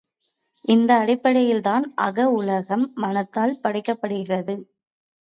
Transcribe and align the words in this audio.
இந்த 0.65 0.91
அடிப்படையில்தான் 0.95 1.85
அக 2.01 2.27
உலகம் 2.31 2.91
மனத்தால் 2.95 3.57
படைக்கப்படுகிறது. 3.63 4.57